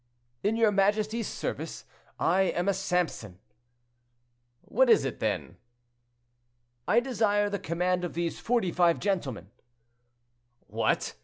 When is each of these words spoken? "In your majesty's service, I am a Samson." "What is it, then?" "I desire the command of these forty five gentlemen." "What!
"In 0.41 0.55
your 0.57 0.71
majesty's 0.71 1.27
service, 1.27 1.85
I 2.19 2.41
am 2.57 2.67
a 2.67 2.73
Samson." 2.73 3.37
"What 4.63 4.89
is 4.89 5.05
it, 5.05 5.19
then?" 5.19 5.57
"I 6.87 6.99
desire 6.99 7.51
the 7.51 7.59
command 7.59 8.03
of 8.03 8.15
these 8.15 8.39
forty 8.39 8.71
five 8.71 8.97
gentlemen." 8.99 9.51
"What! 10.65 11.13